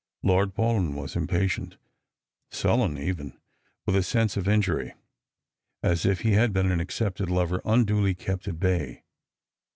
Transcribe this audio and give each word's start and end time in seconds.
Lord 0.23 0.55
Paulyn 0.55 0.95
was 0.95 1.15
impatient, 1.15 1.77
sullen 2.49 2.97
even, 2.97 3.37
with 3.85 3.95
a 3.95 4.01
sense 4.01 4.35
of 4.35 4.47
injury, 4.47 4.95
as 5.83 6.07
if 6.07 6.21
he 6.21 6.31
had 6.31 6.53
Ijeen 6.53 6.71
an 6.73 6.79
accepted 6.79 7.29
lover 7.29 7.61
unduly 7.65 8.15
kept 8.15 8.47
at 8.47 8.59
bay. 8.59 9.03